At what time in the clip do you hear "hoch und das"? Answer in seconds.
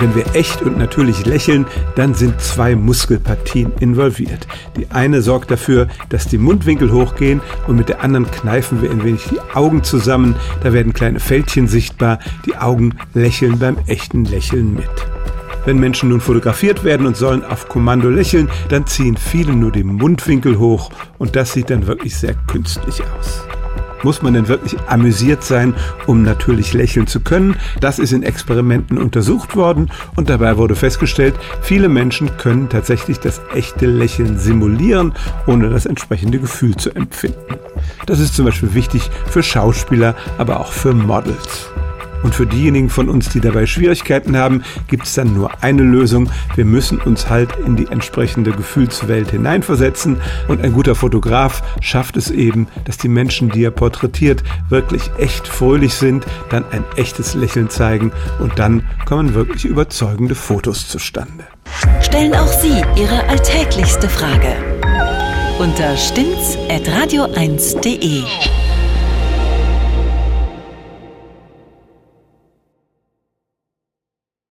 20.58-21.52